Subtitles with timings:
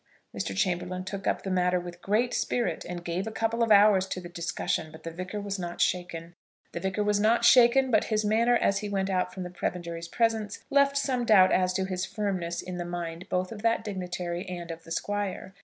[0.35, 0.57] Mr.
[0.57, 4.19] Chamberlaine took up the matter with great spirit, and gave a couple of hours to
[4.19, 6.33] the discussion, but the Vicar was not shaken.
[6.71, 10.07] The Vicar was not shaken, but his manner as he went out from the prebendary's
[10.07, 14.43] presence, left some doubt as to his firmness in the mind both of that dignitary
[14.49, 15.53] and of the Squire.